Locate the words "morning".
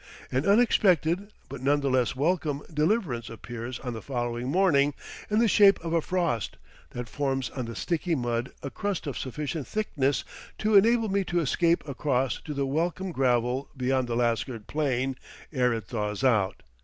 4.49-4.95